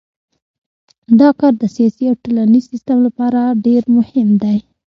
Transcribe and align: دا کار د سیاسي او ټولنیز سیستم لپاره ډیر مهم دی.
دا 1.19 1.29
کار 1.39 1.53
د 1.61 1.63
سیاسي 1.75 2.03
او 2.09 2.15
ټولنیز 2.23 2.63
سیستم 2.71 2.97
لپاره 3.07 3.41
ډیر 3.65 3.83
مهم 3.97 4.29
دی. 4.41 4.57